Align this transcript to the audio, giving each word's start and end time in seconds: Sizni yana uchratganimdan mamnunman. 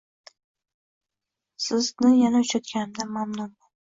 Sizni 1.65 2.11
yana 2.23 2.43
uchratganimdan 2.45 3.15
mamnunman. 3.19 3.55